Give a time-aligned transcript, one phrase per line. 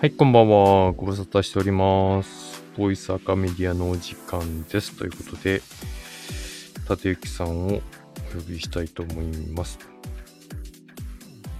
[0.00, 0.92] はい、こんばんは。
[0.92, 2.62] ご無沙汰しております。
[2.76, 4.96] ボイスアカメディアのお時間です。
[4.96, 5.60] ということで、
[6.88, 7.82] 立之さんをお呼
[8.46, 9.76] びしたいと思います。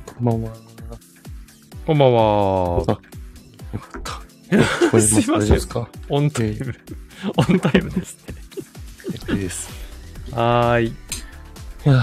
[0.06, 0.53] こんばんは。
[1.85, 2.79] こんばんあ、は。
[2.79, 2.84] よ
[3.80, 4.02] かっ
[4.93, 5.00] た。
[5.00, 6.75] す すいませんオンタイム、
[7.36, 8.18] オンタイムです
[9.29, 9.34] ね。
[9.34, 9.68] いいです。
[10.30, 10.86] はーい。
[10.86, 10.93] い
[11.86, 12.02] や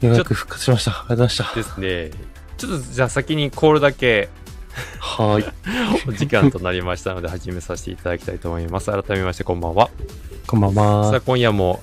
[0.00, 0.92] ーようやく復活しました。
[0.92, 1.54] ありがとうございました。
[1.56, 2.10] ですね。
[2.56, 4.28] ちょっとじゃあ先にコールだけ
[5.16, 6.08] はーい。
[6.08, 8.90] お時間となりましたので始めさせていただきたいと思います。
[8.90, 9.88] 改めましてこんばんは。
[10.46, 11.20] こんばんさあは。
[11.22, 11.80] 今夜も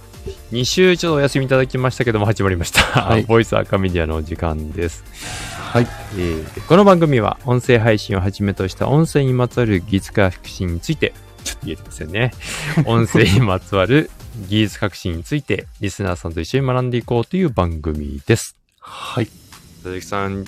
[0.51, 2.81] 2週ちょっとお休みいただきましたけども始まりました。
[2.81, 5.03] はい ボイスアカメディアのお時間です。
[5.49, 5.87] はい。
[6.15, 12.33] えーこの番組は音声配信をはじめとした音声にまつわる技術革新について、ちょっと言えてますよね。
[12.85, 14.11] 音声にまつわる
[14.47, 18.55] 技術革新について、リスナーさんと一緒に学んでいこうという番組です。
[18.79, 19.25] はい。
[19.25, 20.45] 佐々木さん、よ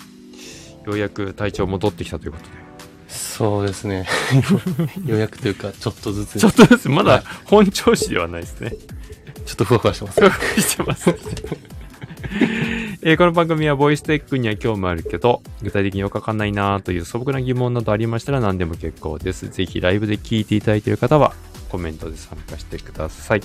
[0.85, 2.64] うやく体調戻ってきたということで。
[3.15, 4.07] そうですね。
[5.05, 8.71] ようやくというか、ちょっとずつ、ちょっとずつまだ本調子ではないですね。
[9.45, 10.19] ちょっとふわふわしてます。
[10.21, 11.09] ふわふわしてます、
[13.01, 19.47] えーこの番組はボイステックには興味あるけど、具体的によくわかんないなという素朴な疑問などありましたら何でも結構です。
[19.49, 21.33] ぜひライブで聞いていただいている方は
[21.69, 23.41] コメントで参加してください。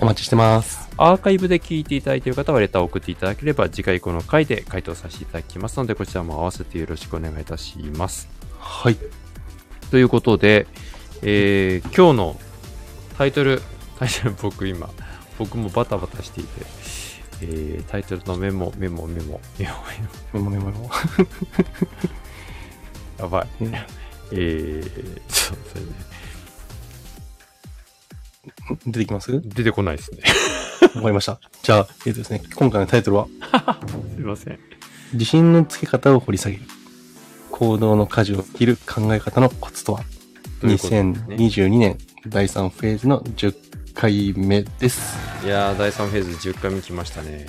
[0.00, 0.88] お待ちしてます。
[0.96, 8.28] アーカイブで聞いていただいている方はレターを送っていただければ次回この回で回答させていただきますのでこちらも合わせてよろしくお願いいたします。
[8.64, 8.96] はい。
[9.90, 10.66] ということで、
[11.22, 12.40] えー今日の
[13.18, 13.60] タイトル、
[13.98, 14.88] タイトル僕今、
[15.38, 16.50] 僕もバタバタしていて、
[17.42, 19.74] えータイトルのメモ、メモ、メモ、メモ、
[20.32, 20.90] メモ、メモメモメモ。
[23.20, 23.46] やばい。
[23.60, 23.66] え
[24.32, 25.92] えー、ちょっとそれね
[28.86, 29.30] 出てきます？
[29.32, 30.18] わ出てこないですね。
[30.94, 31.38] かりました。
[31.62, 33.26] じゃあ、えっとですね、今回のタイトルは、
[34.16, 34.58] すいません。
[35.12, 36.62] 自信のつけ方を掘り下げる。
[37.56, 40.00] 行動の舵を切る考え方のコツとは？
[40.60, 41.00] ということですね
[41.36, 43.54] 2022年第3フェーズの10
[43.94, 45.16] 回目です。
[45.44, 47.46] いやー、第3フェーズ10回目来ましたね。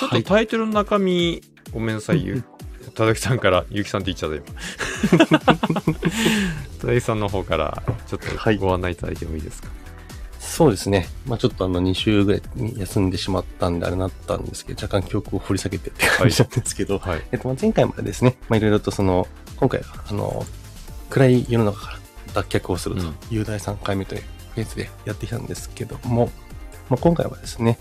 [0.00, 1.40] ちょっはいとタイトルの中身、
[1.72, 2.42] ごめんなさい、ゆ
[2.96, 4.36] 田崎さんから、ゆきさんって言っちゃった
[5.22, 5.94] 今。
[6.80, 9.68] 田崎さんの方から、ちょっはいとご案内いただいてもいいですか？
[10.48, 11.06] そうですね。
[11.26, 17.22] まあちょっとあの2週ぐらいに休んでしまったんであれなったんですけど、若干記憶を掘り下げてって感じなんですけど、はい。
[17.30, 20.44] えっと、まあ前回までですね、まあいろいろとその、今回はあの、
[21.10, 21.98] 暗い世の中から
[22.34, 24.22] 脱却をするという第3回目という
[24.54, 26.30] フェーズでやってきたんですけども、
[26.88, 27.78] まあ今回はですね、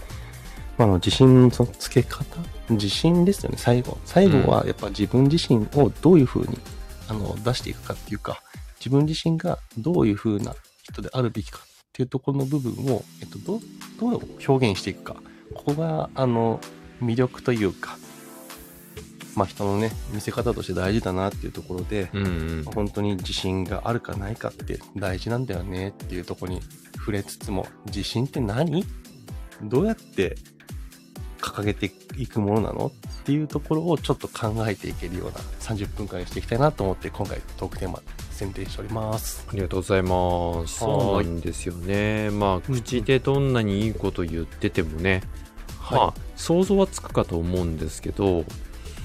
[0.78, 2.26] まあ、あの自信のつけ方
[2.70, 3.98] 自信ですよね、最後。
[4.06, 6.60] 最後はやっぱ自分自身をどういうふうに
[7.08, 8.44] あの出していくかっていうか、
[8.80, 10.54] 自分自身がどういうふうな
[10.84, 11.60] 人であるべきか
[11.98, 13.62] っていうところの部分を、えっと、どう
[14.00, 15.16] どう表現していくか。
[15.56, 16.62] ここが、あの、
[17.02, 17.98] 魅力というか、
[19.36, 22.64] まあ人のね、見せ方として大事だなっていうところで、うんうん。
[22.66, 26.62] 本当に自信があるかないかって大事なんだよねっていうところに
[26.98, 28.86] 触れつつも、自信って何？
[29.64, 30.36] どうやって
[31.40, 38.04] 掲げていくものなのっていうところをちょっと考えていけるような30分間にしていきたいなと思って今回トークテーマ
[38.38, 39.46] 選定しております。
[39.50, 40.84] ありがとうございます。
[40.84, 42.30] はいそうなんですよね。
[42.30, 45.22] まあ、うん口でどんなにいいこと言っててもね、
[45.92, 48.46] まあ、想像はつくかと思うんですけど、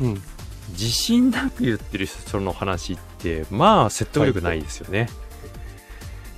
[0.01, 0.23] うん。
[0.71, 5.09] 自信なく言ってる人の話って、まあ、説得力ないですよね。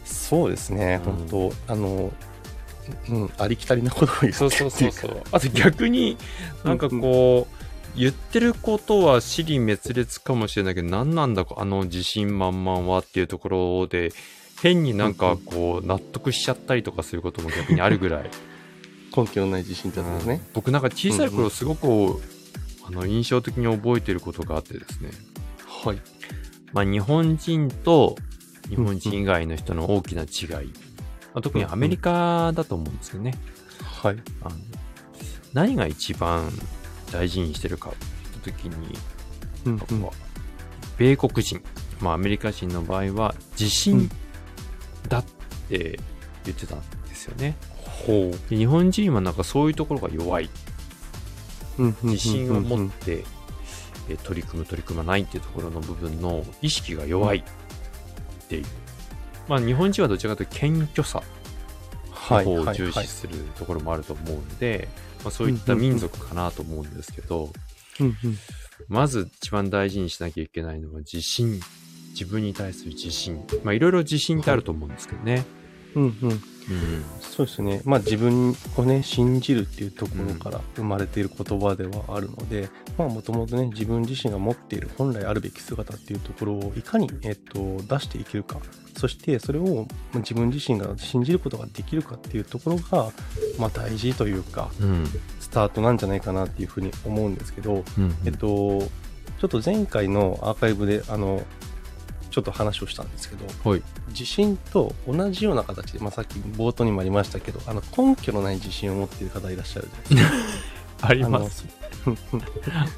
[0.04, 2.12] そうですね、うん本当あの、
[3.09, 5.22] うん、ありきたりなことを言ってそうそうそうそう。
[5.33, 6.16] あと逆に、
[6.65, 7.63] なんかこう、
[7.97, 14.12] 言ってることは尻滅裂かもしれないけど、何なんだあの自信満々はっていうところで、
[14.62, 18.31] 変になんかこう、納得しちゃったりとかすることも逆にあるぐらい。
[19.16, 20.41] 根拠のない自信ってやつですね。
[20.54, 22.21] 僕なんか小さいうんうん頃すごく、
[22.87, 25.10] あの印象的に覚えてることがあってですね、
[25.84, 25.99] はい。
[26.72, 28.16] まあ、日本人と
[28.69, 30.72] 日本人以外の人の大きな違い、ま
[31.34, 33.34] あ、特にアメリカだと思うんですよね。
[33.83, 34.16] はい。
[34.43, 34.56] あの
[35.53, 36.50] 何が一番
[37.12, 37.98] 大事にしてるかって
[38.47, 38.98] 言った時に、
[39.66, 39.87] うんなんか
[40.98, 41.60] 米国人、
[42.00, 44.09] まあ、アメリカ人の場合は自信
[45.09, 45.24] だっ
[45.68, 45.98] て
[46.45, 47.56] 言ってたんですよね。
[48.06, 48.51] ほう。
[48.51, 50.51] で日本人はなんかそういうところが弱い。
[52.04, 53.24] 自信を持っうんて、
[54.09, 57.42] え取り組む取り組まないっていうところの部分の意識が弱いっ
[58.48, 58.65] ていう。
[59.48, 61.22] まあ日本人はどちらかというと謙虚さ
[62.12, 62.47] はい。
[62.47, 64.89] の方を重視するところもあると思うので、
[65.24, 67.50] まあ、そういった民族かなと思うんですけど、
[68.00, 68.15] うんうん
[68.88, 71.60] まず一番大事にしなきゃいけないのは自信。
[72.10, 73.44] 自分に対する自信。
[73.62, 75.44] まあいろいろ自信ってあると思うんですけどね。
[75.94, 76.30] うんうん。
[76.30, 76.41] うん。
[77.20, 77.82] そうですね。
[77.84, 88.58] まあ自分をね、信じるっていうところから生まれている言葉ではあるので、まあもともとね、自分自身が持っている本来あるべき姿っていうところをいかに、えっと、出していけるか。
[88.96, 93.10] そしてそれをまあ自分自身が信じることができるかっていうところが、
[93.58, 95.06] まあ大事というか、うん。
[95.41, 98.14] スタートなんじゃないかなっていうふうに思うんですけど、うん。
[98.24, 98.88] えっと、
[99.41, 101.42] ちょっと前回のアーカイブで、あの、
[102.34, 103.83] ちょっと話をしたんですけど、はい。
[104.09, 111.07] 自信と同じような形で、まあ、さっき冒頭にもありましたけど、あの根拠のない自信を持っている方いらっしゃるじゃないですか。
[111.07, 111.65] あります。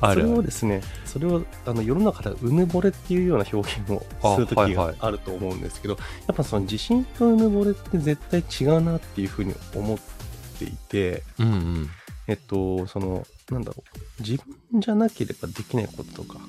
[0.01, 0.45] あ それをる。
[0.45, 4.07] ですね、それをあの世の中ではうぬぼれっていうような表現を
[4.37, 9.99] する時があると思うんですけど、やっぱその自信とうぬぼれって絶対違うなっていうふうに思っ
[10.59, 11.91] ていて、うんうん。
[12.27, 13.85] えっと、その、なんだろ
[14.19, 16.41] う、自分じゃなければできないこととか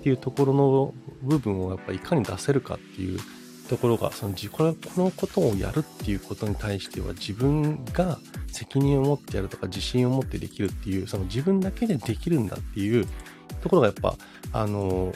[0.00, 3.20] っていうところの部分をやっぱいかに出せるかっていう
[3.68, 8.18] ところが、そのこれこのことをやるっていうことに対しては自分が
[8.48, 13.06] 責任を持ってやるとか自信を持ってできるっていう、その自分だけでできるんだっていう
[13.60, 14.16] ところがやっぱ、
[14.52, 15.12] あの、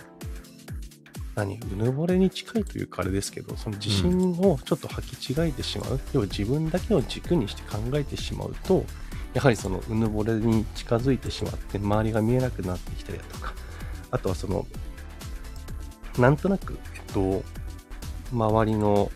[1.35, 8.85] 何、うぬぼれに近いというかあれですけど、その自信をちょっと履き違えてしまう、要は自分だけを軸にして考えてしまうと、
[9.33, 13.53] やはりそのうぬぼれに近づいてしまって周りが見えなくなってきたりだとか
[14.11, 14.67] あとはその
[16.19, 17.43] なんとなくえっと
[18.33, 19.11] 周りの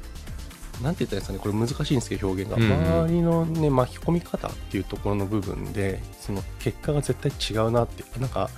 [0.83, 2.73] なんて言ったらいいんですかねこれ難しいんですけど表現が、うんうん。
[2.73, 8.49] 周りのね巻き込み方っていうところの部分でその結果が絶対違うなってなんか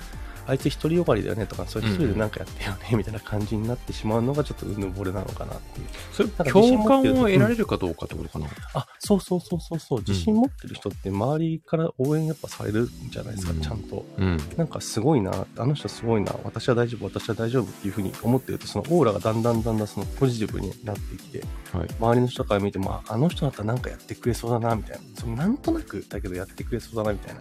[0.50, 8.46] あいつ独りよがりだよねとかそれ一人でなんかやってよねみたいな感じになってしまうのがちょっとうぬぼれなのかなっていうそれ共感を得られるかどうかってことかな？
[8.74, 9.98] あ、そうそうそうそうそう。
[10.00, 14.04] 自信持ってる人って周りから応援やっぱされるんじゃないですか、うんちゃんと。
[14.18, 14.38] うん。
[14.56, 21.88] なんかすごいな、あの人すごいな、私は大丈夫、私は大丈夫っていうふうに思ってると、そのオーラがだんだんだんだんそのポジティブになってきて、はい。
[21.98, 25.02] 周りの人から見ても、ああの人だったらなんかやってくれそうだな、みたいな。
[25.14, 27.40] そのなんとなくだけどやってくれそうだな、みたいな。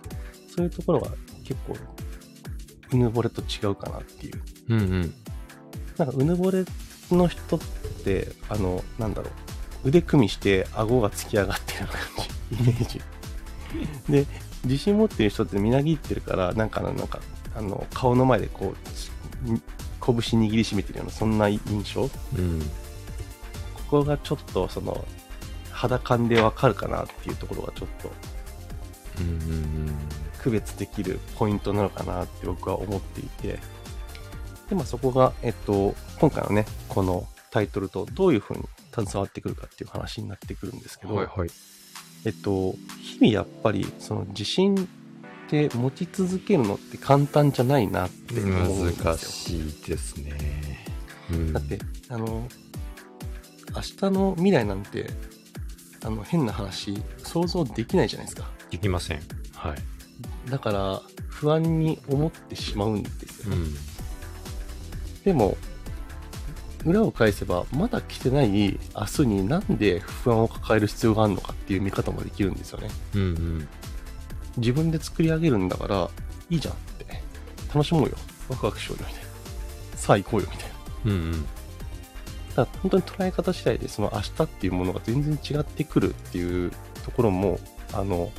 [0.56, 1.11] そういうところが
[1.44, 1.75] 結構、
[2.91, 4.41] うぬぼれと違うかなっていう。
[4.69, 5.13] うんうん。
[5.97, 6.65] なんかうぬぼれ
[7.12, 7.59] の人っ
[8.03, 9.30] て、あの、なんだろ
[9.83, 11.97] う、腕組みして顎が突き上がってる感
[12.51, 13.01] じ、 イメージ。
[14.09, 14.25] で、
[14.65, 17.19] 自信持ってる人ってみなぎってるから、なんかなんか、
[17.56, 18.74] あの、顔の前でこ
[19.45, 19.62] う、に
[20.01, 21.62] 拳握りしめてるような、そんな印
[21.94, 22.62] 象こうん。
[23.89, 25.06] こがちょっと、その、
[25.71, 28.12] 肌感でわかるかなっていうところがちょっと
[29.21, 29.95] うんうん
[30.41, 33.59] 区別できるポイントなのかなって僕は思っていて、
[34.69, 38.63] で、まあそこが、えっと、今回のね、このタイトルとどういうふうに
[38.94, 41.18] 携わってくるかっていう話になってくるんですけど、うん。
[41.18, 41.50] はいはい。
[42.25, 49.06] えっと、日々やっぱりその自信って持ち続けるのって簡単じゃないなって思うんですよ。
[49.06, 50.85] 難しいですね。
[51.31, 52.47] うんだって、あの、
[53.75, 55.09] 明日の未来なんて、
[56.03, 58.50] あの、変な話、想像できないじゃないですか。
[58.71, 59.21] できません。
[59.53, 59.99] はい。
[60.50, 63.57] だから、不安に思ってしまうんですよね。
[63.57, 63.75] うん。
[65.24, 65.57] でも、
[66.86, 72.89] 裏を返せば、まだ来てない明日になんで不安を抱える必要があるのかっていう見方もできるんですよね。
[73.16, 73.68] うんうん。
[74.57, 76.10] 自分で作り上げるんだから、
[76.50, 77.21] いいじゃんって。
[77.74, 78.16] 楽しもうよ。
[78.50, 79.30] ワクワクしようよ、みたいな。
[79.98, 80.75] さあ行こうよ、みたいな。
[81.06, 81.45] うんうん。
[82.56, 86.71] ただ本当に捉え方次第でその明日っていうものが全然違ってくるっていう
[87.06, 87.60] ところも
[87.94, 88.31] あの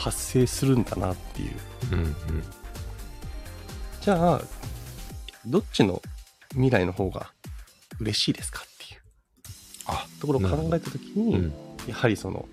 [0.00, 1.50] 発生するんだなっていう
[1.92, 2.14] うんうん。
[4.00, 4.42] じゃあ
[5.46, 6.00] どっちの
[6.52, 7.32] 未来の方が
[8.00, 9.00] 嬉しいですかっていう
[9.86, 11.52] あ、ところを考えた時に、うん。
[11.86, 12.48] やはりその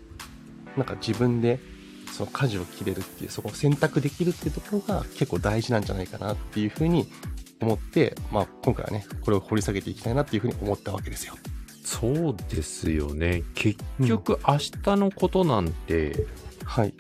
[0.76, 1.60] なんか自分で
[2.12, 7.08] その舵を切れるっていうそこを選択できるっていうところが結構大事なんじゃないかなっていうふうに
[7.62, 11.36] 思って、まあ、今回はねこれを掘り下げていきたいなっていうふうに思ったわけですよ。
[11.84, 13.44] そうですよね。
[13.56, 16.28] 結局、明日のことなんて、
[16.66, 16.94] はい。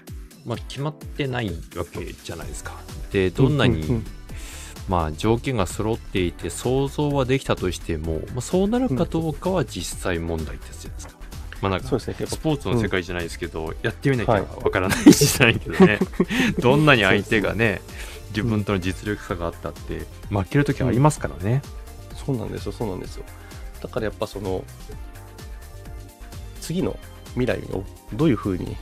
[0.47, 2.73] まあ、決まってないわけじゃないですか。
[3.11, 4.05] で、どんなに、うんうんうん
[4.87, 11.17] まあ、条件が揃っていて、想像はできたとしても、まあ、そうなるかどうかは実際問題ってやつじゃないですか。
[11.61, 15.99] まあ、なんかスポーツの世界じゃないですけど、やってみなきゃはいわからないじゃないけどね、
[16.59, 17.81] どんなに相手がね、
[18.29, 21.61] 自分との実力差があったって、負けるときありますからね。
[22.15, 23.25] そうなんですよ、そうなんですよ。
[23.81, 24.63] だからやっぱその、
[26.61, 26.97] 次の
[27.33, 28.77] 未来をどういうふうに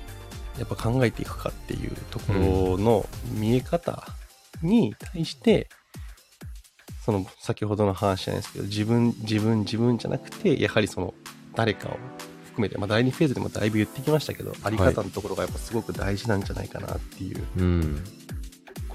[0.58, 4.08] やっぱ考えていくかっていうところの見え方
[4.62, 5.68] に対して、
[7.06, 11.14] その先ほどの話じゃないですけど、自分、自分、自分じゃなくて、やはりその
[11.56, 11.98] 誰かを
[12.46, 18.04] 含めて、まあ第2フェーズでもだいぶ言ってきましたけど、あり方のところがやっぱすごく大事なんじゃないかなっていううん。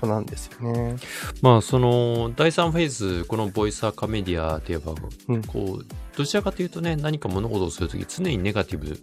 [0.01, 0.97] こなんですよね。
[1.43, 4.95] まあ、その、第3フェーズ、このボイスアカメディアで言えば、
[5.29, 5.87] うんこう、
[6.17, 8.99] どちらかというとね、何か物事をするとき、常にネガティブ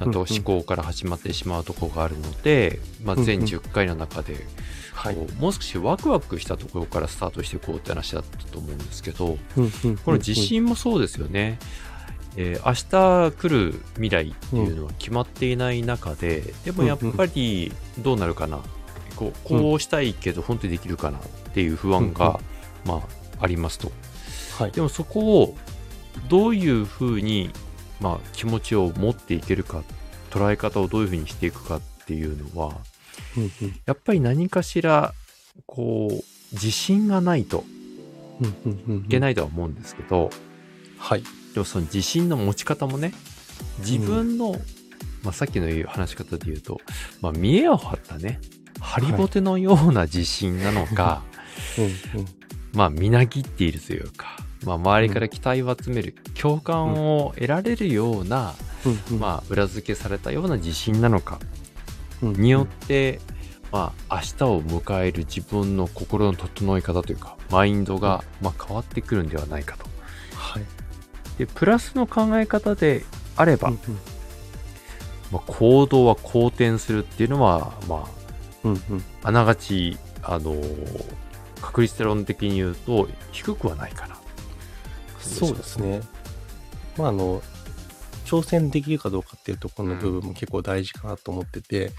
[0.00, 3.48] なと思考から始まってしまうところがあるので、まあ、全うんうん。
[3.48, 4.46] 10回の中で、
[5.38, 9.38] もう少しワクワクしたところからスタートしていこうって話だったと思うんですけど、
[10.04, 11.58] この自信もそうですよね。
[12.36, 18.60] えー明日来る未来っていうのは決まっていない中で、でもやっぱりどうなるかな、
[19.14, 21.22] こうこうしたいけど本当にできるかなっ
[21.52, 22.40] ていう不安が、
[22.84, 23.92] まあ、ありますと。
[24.58, 24.72] はい。
[24.72, 25.56] でもそこを
[26.28, 27.50] どういうふうに、
[28.00, 29.82] まあ、気持ちを持っていけるか、
[30.30, 32.76] 捉え方をどういうふうにしていくかっていうのは、
[33.36, 33.80] うんうん。
[33.86, 35.14] やっぱり何かしら、
[35.66, 37.64] こう、自信がないと
[38.40, 39.04] うんうんうんうん。
[39.04, 40.30] いけないとは思うんですけど、
[40.98, 41.22] はい。
[41.54, 43.12] でもその自信の持ち方もね、
[43.78, 44.56] 自分の、
[45.22, 46.80] まあ、さっきの言う話し方で言うと、
[47.20, 48.40] まあ、見栄を張ったね、
[48.80, 51.22] ハリボテのような自信なのか、
[51.78, 51.88] うんう
[52.24, 52.26] ん。
[52.72, 58.54] まあ、みなぎっているというか、まあ、周りから期待を集める、共感を得られるような、
[58.84, 59.00] うん。
[59.12, 59.18] うん。
[59.20, 61.38] まあ、裏付けされたような自信なのか、
[62.22, 62.32] うん。
[62.34, 63.20] によって、
[63.72, 69.86] まあ、明日を迎える自分の心の整え方というか、マインドが、まあ、変わってくるんではないかと。
[70.36, 70.62] はい。
[71.38, 73.04] で、プラスの考え方で
[73.36, 73.78] あれば、うん
[75.32, 78.08] まあ、行動は好転するっていうのは、ま
[78.62, 79.04] うんうん。
[79.22, 81.24] あ、あながち、あのー
[81.64, 84.16] 確率論的に言うと、低くはないかな。
[85.28, 86.00] そうですね。
[86.96, 87.42] まあ、あの、
[88.24, 91.90] 挑戦できるかどうかっていうところの部分も結構大事かなと思ってて、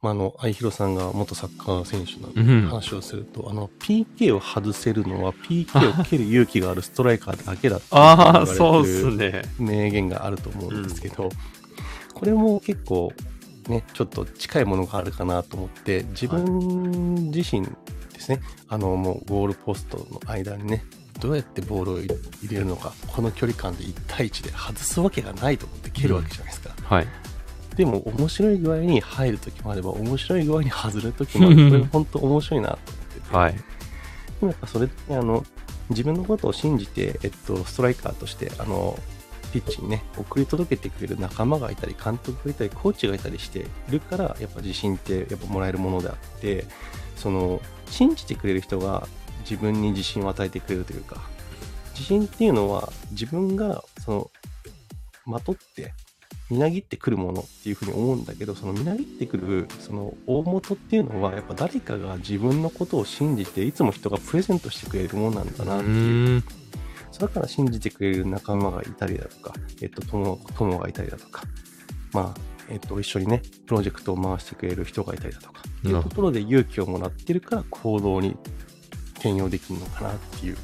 [0.00, 9.42] まあ、あの、相広さんが元サッカー選手うんの話をすると、あの、PK を外せるのは PK を蹴る勇気があるストライカーだけだってああ、言そうっわれてるすね。
[9.58, 11.30] 名言があると思うんですけど、
[12.12, 13.12] これも結構
[13.68, 17.66] ね、ちょっと近いものがあるかなと思って、自分自身
[18.12, 20.84] ですね、あのもうゴールポストの間にね、
[21.20, 22.08] どうやってボールを入
[22.50, 26.74] れるのか、この距離感で1対1で外すわけがないと思って蹴るわけじゃないですか。
[26.82, 27.06] はい。
[27.76, 31.70] でも面白い具合に入るときもあれば、面白い具合に外れるときもある。
[31.70, 33.36] これ本当面白いなと思ってて。
[33.36, 33.52] はい。
[33.54, 33.60] で
[34.42, 35.44] もやっぱそれってあの
[35.90, 38.98] 自分のことを信じて、えっと、ストライカーとしてあの
[39.52, 46.64] ピッチにね送り届けてくれる仲間がいたり監督がいたりコーチがいたりしているからやっぱ自信ってやっぱもらえるものであって
[47.16, 49.06] その信じてくれる人が
[49.48, 51.20] 自分に自信を与えてくれるというか
[51.92, 54.30] 自信っていうのは自分がその
[55.26, 55.92] まとって
[56.50, 66.44] みなぎってくるものっていうふうに思うんだけどそのみなぎってくるその大元っていうのはやっぱ誰かが自分のことを信じていつも人がプレゼントしてくれるものなんだうなっていうーん。
[67.14, 71.44] それから信じてくれる仲間がいたりだとか、えっと、友友がいたりだとか、
[72.12, 78.36] まあ、えっと、一緒にね、プロジェクトを回してくれる人がいたりだとか、っていうところで勇気をもらってるから行動に
[79.24, 80.56] 転用できるのかなっていう。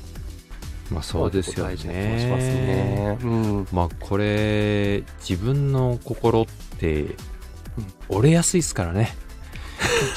[0.90, 1.76] まあそうですよね。
[1.84, 3.18] ね。
[3.22, 3.68] うん。
[3.72, 6.46] まあこれ、自分の心っ
[6.78, 7.16] て、
[8.08, 9.14] 折れやすいですからね。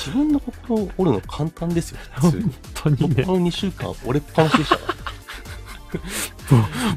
[0.05, 2.43] 自分の心を折るの簡単ですよ、普通に。
[2.43, 3.23] 本当にね。
[3.23, 5.03] 僕の2週間折れっぱなしでしたから。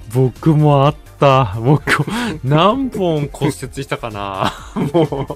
[0.12, 1.56] 僕もあった。
[1.60, 2.04] 僕、
[2.42, 4.52] 何本骨折したかな。
[4.74, 5.26] もう。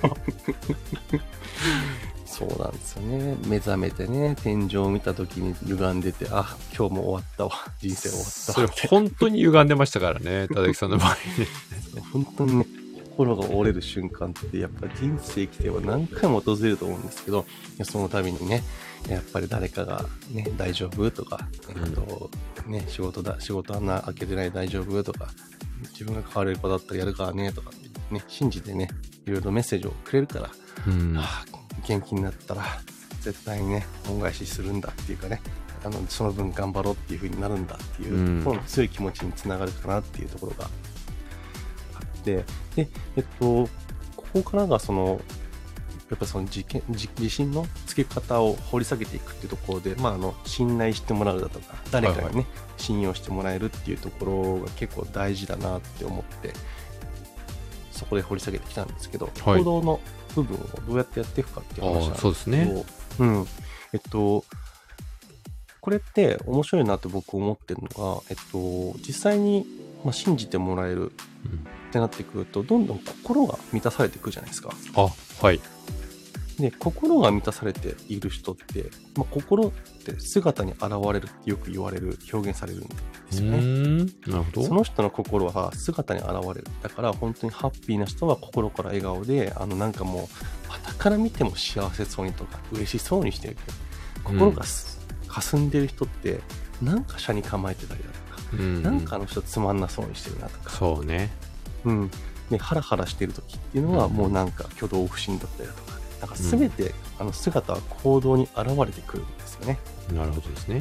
[2.41, 3.37] そうなんですよね。
[3.47, 7.53] 目覚めてね、天井を見た時に歪んでて、あ、今日も終わったわ。
[7.79, 8.73] 人生終わったそれわ。
[8.89, 11.19] 本当に歪んでましたからね、 田崎さんの場合ね。
[12.11, 12.67] 本当にね、
[13.11, 17.45] 心が折れる瞬間って、やっぱり人生生きては何回も訪れると思うんですけど、
[17.83, 18.63] その度にね、
[19.07, 22.31] やっぱり誰かがね、大丈夫とか、えっと、
[22.67, 25.29] ね、仕事だ、仕事穴開けてない大丈夫とか、
[25.93, 27.71] 自分が変われる子だったらやるからね、とか
[28.11, 28.89] ね、信じてね、
[29.27, 30.51] いろいろメッセージをくれるから、
[30.87, 31.15] うん。
[31.19, 31.50] ああ
[31.87, 32.65] 元気になったら
[33.21, 35.41] 絶対にね恩返しするんだっていうかね
[35.85, 38.45] あのその分頑張ろうっていう風になるんだっていう、うん。
[38.45, 40.69] この強い気持ちにつながるかなっていうところがあ
[41.99, 42.45] って
[42.77, 43.69] でえっと
[44.17, 45.21] ここからがその
[46.11, 52.45] やっぱその自見自自信のつけ方を掘り下げていくっていうところで、まあ、あの信頼してもらうだとか誰かにね、はいは
[52.77, 56.53] 信用してもらえるっていうところが結構大事だなって思って
[57.93, 59.59] そこで掘り下げてきたんですけど、はい。
[59.59, 60.01] 行動の
[60.35, 62.45] 部分をどうやってやっていくかっていう話なんです。
[62.45, 62.85] けど、
[63.19, 63.47] うん。
[63.93, 64.45] えっと、
[65.81, 69.67] これって面白いなって僕思ってるのが、えっと、実際に、
[70.05, 71.11] まあ、信じてもらえるうん
[71.91, 74.71] ってなってくると、どんどん心が満たされていくじゃないですか。
[74.95, 75.09] あ、
[75.43, 75.61] はい。
[76.61, 79.71] で、心が満たされている人って、まあ、心っ
[80.05, 82.95] て姿に現れるってよく言われる、表現されるんで
[83.31, 84.05] うすよね。
[84.27, 84.63] なるほど。
[84.65, 86.65] その人の心は姿に現れる。
[86.83, 90.27] だから本当にハッピーな人は心から笑顔で、あのなんかもう、
[90.69, 93.57] 傍から見ても幸せそうにとか、嬉しそうにしてる。
[94.25, 96.41] 心がす、霞んでる人って、
[96.83, 101.31] なんか車に構えてたりだとか、うんなんかあの人つまんなそうにしてるなとか、そうね。
[101.85, 102.11] うん。
[102.51, 109.79] ね、ハラハラしてる時っていうのは、うんもうなんか挙動不審だったりだとか、なんか全て、あの姿は行動に現れてくるんですよね。
[110.15, 110.79] なるほどですね。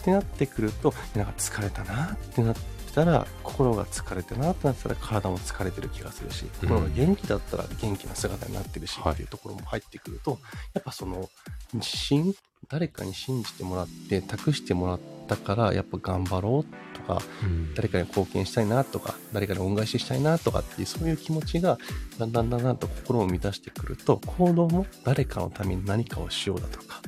[0.00, 10.38] ってなってくると、なんか疲れたなってなってたら、心が疲れてなってなったら体も疲れてる気がするし、うん心が元気だったら元気な姿になってるし、はいっていうところも入ってくると、
[10.74, 11.28] やっぱその
[11.72, 12.34] 自信、
[12.68, 21.78] 誰かに信じてもらって、託してもらったから、やっぱ頑張ろうとか、うん誰かに貢献したいなとか、誰かに恩返ししたいなとかっていう、そういう気持ちが、
[22.18, 27.00] だんだんだんだんと心を満たしてくると、行動も誰かのために何かをしようだとか、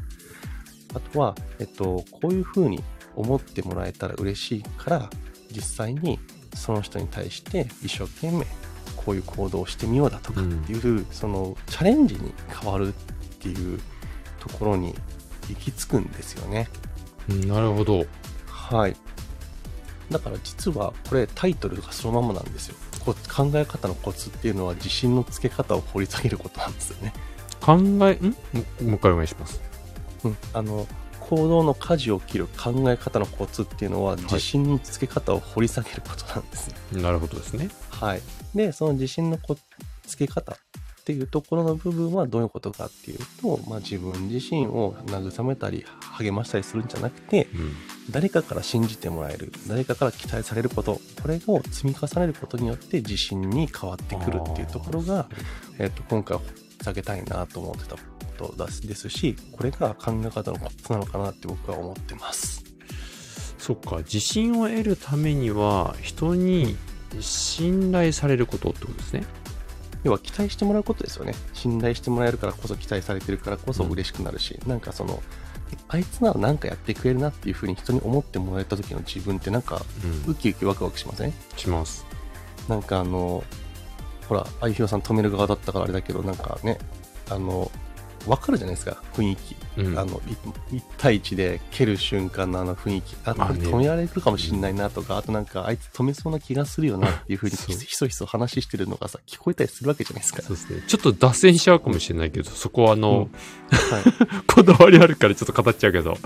[0.95, 2.83] あとは、えっと、こういうふうに
[3.15, 5.11] 思ってもらえたら嬉しいから、
[5.50, 6.19] 実際に
[6.55, 8.47] その人に対して一生懸命
[8.97, 12.93] こういう行動をしてみようだとかっていう、そのチャレンジに変わるっ
[13.38, 13.81] ていう
[14.41, 14.95] ところに
[15.49, 16.69] 行き着くんですよね。
[17.29, 18.05] うんなるほど。
[18.47, 18.97] はい。
[20.11, 22.77] だから実はこれタイトルがそのままなんですよ。
[23.05, 27.13] こ考え方のコツっていうのは自信のつけ方を掘り下げることなんですよね。
[27.61, 27.91] 考え、ん？
[27.91, 29.61] ももう一回お願いします。
[30.25, 30.37] うん。
[30.53, 30.87] あの、
[31.21, 37.01] 行動の舵を切る考え方のコツっていうのは自信のつけ方を掘り下げることなんですよ。
[37.01, 37.69] なるほどですね。
[37.91, 38.23] はい。
[38.55, 39.57] で、その自信のこ
[40.07, 40.57] つけ方っ
[41.05, 45.85] ていうところの部分はどういうことかっていうと、まあ自分自身を慰めたり
[46.19, 47.75] 励ましたりするんじゃなくて、うん。
[48.11, 55.27] 誰かから信じてもらえる誰かから期待されることこれを積み重ねることによって自信に変わってくるっていうところが、
[55.79, 62.67] えっと今回掘り下げたいなと思ってたことですですしこれが考え方のコツなのかなって僕は思ってます。
[63.67, 66.77] そっか、自信を得るためには、人に
[67.19, 69.25] 信頼されることってことですね。
[70.05, 71.35] 要は期待してもらうことですよね。
[71.53, 75.21] 信頼してもらえるからこそ期待されてるからこそ嬉しくなるし、なんかその
[75.88, 79.82] あいつなら何かやってくれるなっていうふうに人に思ってもらえた時の自分ってなんか
[80.26, 80.35] うんウ。
[80.35, 81.32] キウキワクワクしません？
[81.56, 82.04] します。
[82.68, 83.44] なんかあの、
[84.28, 86.78] ほら、あいひろさん止める側だったからあれだけど、なんかね、
[87.30, 87.70] あの、
[88.26, 89.56] わかるじゃないですか、雰囲気。
[89.78, 89.99] うん。
[89.99, 90.21] あの、
[90.71, 93.16] い一対一で蹴る瞬間のあの雰囲気。
[93.25, 100.42] あ、これ止められるかもしんないなとか、あとなんか、あいつ止めそうな気がするよなっていう風にそうひそひそ話してるのがさ、聞こえたりするわけじゃないですか。
[100.42, 100.83] そうですね。
[100.87, 104.05] ちょっと脱線しちゃうかもしれないけど、そこはあの、うんはい。
[104.46, 106.16] こだわりあるからちょっと語っちゃうけど、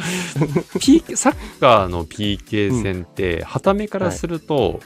[1.16, 4.80] サッカーの PK 戦って、はためからすると、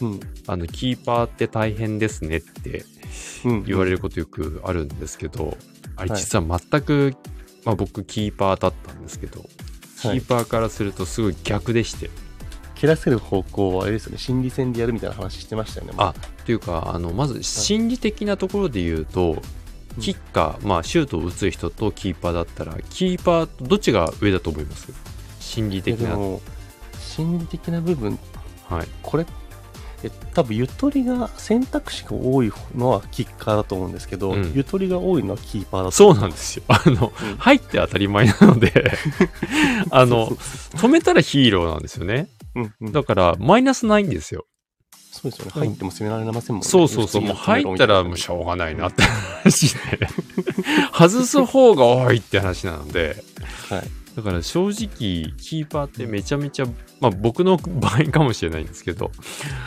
[0.00, 0.20] うん。
[0.46, 2.84] あの、キーパーって大変ですねって
[3.44, 3.64] うん。
[3.64, 5.56] 言われることよくあるんですけど、
[5.96, 6.20] あれはい。
[6.20, 7.14] 実は全く、
[7.64, 9.44] まあ僕キーパーだったんですけど、
[10.00, 12.10] キーパーからするとすごい逆でして、
[12.74, 15.92] 蹴らせる方向はあれですよね、心理戦でやるみたいな話してましたよね。
[15.98, 16.14] あ
[16.46, 19.40] というか、あの、まず心理的なところで言うと、うん。
[20.00, 24.92] キッカー、まあシュートを打つ人とキーパーだったら、キーパーとどっちが上だと思います？
[25.40, 26.16] 心理的な。
[26.98, 28.16] 心理的な部分
[28.68, 28.88] はい。
[29.02, 29.26] これ、
[30.02, 36.64] え多分ゆとりが選択肢が多いのはキッカーだと思うんですけど、うんゆとりが多いのはキーパーだとそう思なんですよ。
[36.68, 38.92] あの、うん入って当たり前なので、
[39.90, 42.28] あの止めたらヒーローなんですよね。
[42.54, 44.46] うんうんだから、マイナスないんですよ。
[45.12, 45.52] そうですよね。
[45.54, 46.68] うん入っても攻められませんもんね。
[46.68, 47.22] そうそうそう。
[47.22, 49.80] もう入ったらもうしょうがないなって話で、
[50.92, 53.22] 外す方が多いって話なので、
[53.68, 53.99] はい。
[54.16, 56.66] だから正直、キーパーってめちゃめちゃ、
[57.00, 59.10] まあ僕の場合かもしれないんですけど、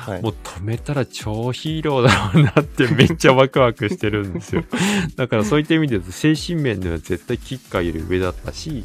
[0.06, 0.22] はい。
[0.22, 4.64] もう止めたら超ヒーローだろうなってめっちゃワクワクしてるんですよ。
[5.16, 8.84] だからそういった意味で言うと精神面では絶対キッカーより上だったし、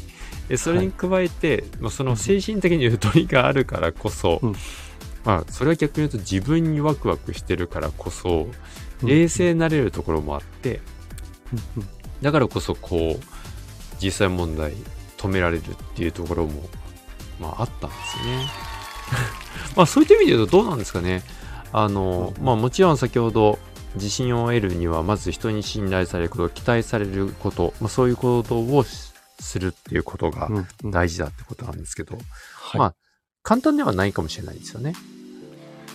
[0.49, 4.55] えそれに加えて、まあ、その精神的にゆとりがあるからこそ、うん
[5.25, 8.51] まあそれは逆に言うと自分にワクワクしてるからこそ、うん
[9.03, 10.81] 冷静になれるところもあって、
[12.21, 13.23] だからこそこう、
[14.01, 14.73] 実際問題
[15.19, 15.63] 止められるっ
[15.95, 16.63] ていうところも、
[17.39, 18.47] まああったんですよね。
[19.75, 21.23] まあそういった意味で言うとどうなんですかね。
[21.71, 23.59] あの、まあもちろん先ほど
[23.95, 29.09] 自信を得るにはまず人に信頼されること、期待されること、まあそういう行動をし
[29.41, 32.21] するっていうことがうんうん大事だってことなんですけど、は
[32.75, 32.95] いまあ
[33.41, 34.93] 簡単ではないかもしれないですよね。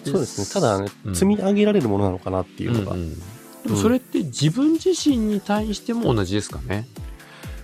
[0.05, 0.47] そうですね。
[0.53, 2.93] ただね、うん積み上げられるものなのかなっていうのが。
[2.93, 3.23] うんうん
[3.65, 6.87] でもそれって自分自身に対しても同じですかね。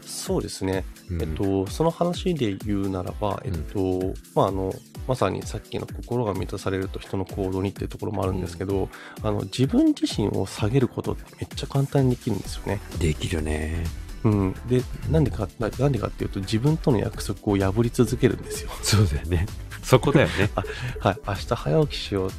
[0.06, 0.86] そうですね。
[1.10, 4.72] うんえっと、その話で言うならば、えっと、まあ、あの、
[5.08, 8.88] まさにさっきの心が満たされると人の行動にっていうところもあるんですけど、
[9.22, 12.80] あの、自分自身を下げることってめっちゃ簡単にできるんですよね。
[12.98, 13.84] できるね。
[14.22, 14.54] うん。
[14.68, 18.70] で、なんでか、ななんでかっていうと、自分との約束を破り続けるんですよ。
[18.82, 19.46] そうだよね。
[19.82, 20.50] そこだよね。
[21.00, 21.16] はい。
[21.26, 22.30] 明日早起きしよう。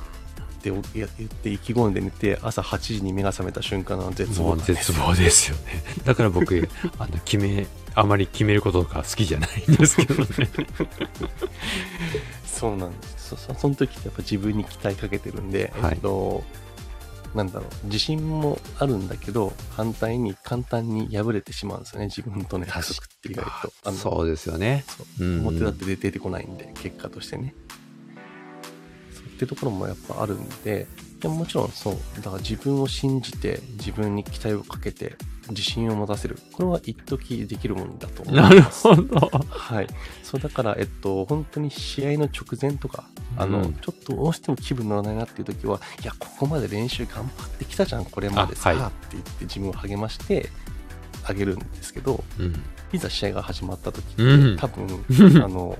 [0.69, 5.83] って言って意気込んで寝て朝8時に目が覚めた瞬間の絶望絶望ですよね。
[6.05, 6.69] だから僕、
[6.99, 10.27] あの、決め、あまり決めることが好きじゃないんですけどね。
[12.45, 13.29] そうなんです。
[13.29, 15.93] そそその時ってやっぱ自分に期待かけてるんで、はい。
[15.93, 16.43] えっと
[17.33, 22.07] なんだろう自信もあるんだけど反対に簡単に破れてしまうんですよね。
[22.07, 23.45] 自分との約束って意外
[23.83, 23.91] と。
[23.93, 24.83] そうですよね。
[24.87, 25.25] そう。
[25.25, 27.55] うん表だって出てこないんで結果としてね
[29.41, 30.87] そうってところもやっぱあるんで
[31.19, 35.15] でももちろんそうだから自分を信じて自分に期待をかけて
[35.49, 39.31] 自信を持たせるこれは一時できるものだと思いなまするほど。
[39.49, 39.87] はい。
[40.23, 43.05] そうだから、えっと、本当に試合の直前とか、
[43.37, 50.49] あの、うんちょっとどうしても気分乗らないなっていう時は、いや、ここまで練習頑張ってきたじゃん、これまでさ、あはいって言って自分を励まして
[51.25, 52.55] あげるんですけど、うん。
[52.93, 55.05] いざ試合が始まった時って、うん多分、
[55.43, 55.77] あの、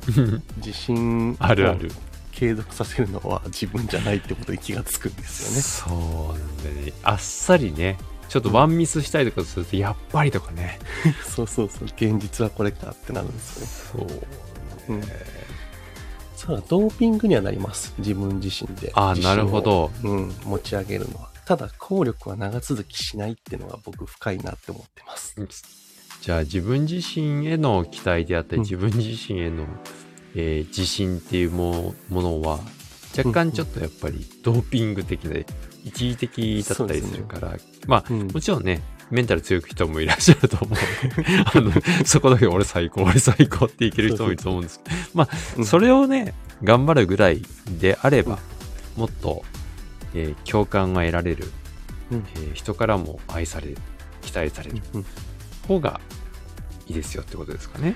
[0.57, 5.61] 自信あるあるを継続させるのは自分じゃないってことに気がつくんですよね。
[5.61, 6.93] そうなんだよね。
[7.03, 7.97] あっさりね、
[8.29, 10.79] ちょっとワンミスしたりとかすると、やっぱりとかね。
[11.27, 14.09] そうそうそう、現実はこれかってなるんですよね。
[14.87, 14.93] そう。
[14.93, 15.03] うん。
[16.35, 17.93] そうだ、ドーピングにはなります。
[17.97, 18.91] 自分自身で。
[18.95, 19.91] あ自信をなるほど。
[20.03, 21.29] うん、持ち上げるのは。
[21.45, 25.35] ただ、効力は長続きしないっていうのが僕深いなって思ってます。
[26.21, 29.65] じゃあ自分自身への期待であったり、うん自分自身への、
[30.35, 32.59] えー自信っていうもものは
[33.17, 35.45] 若干ちょっとやっぱりドーピング的で
[35.83, 38.27] 一時的だったりするから、まあうん。
[38.27, 40.77] もちろんねメンタル強い人もいらっしゃると思う。
[41.53, 41.71] あの
[42.05, 44.95] そこだけ俺最高俺最高っていける人もいると思うんですけど。
[45.13, 45.65] まあうん。
[45.65, 47.41] それをね頑張るぐらい
[47.79, 48.39] であれば
[48.95, 49.43] もっと、
[50.13, 51.51] えー共感が得られる、
[52.11, 52.25] うん。
[52.35, 53.77] えー人からも愛される
[54.21, 55.05] 期待されるうん。
[55.67, 55.99] 方が
[56.87, 57.95] いいですよってことですかね。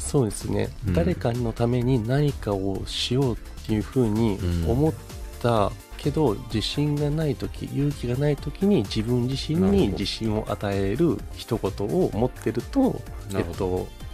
[0.00, 0.94] そうですね、うん。
[0.94, 3.36] 誰かのために何かをしようっ
[3.66, 4.70] ていうふうにうん。
[4.70, 4.94] 思っ
[5.40, 13.00] たけど、自信がない時勇気がない時に自分自身に自信を与える一言を持ってると、
[13.34, 13.86] えっと、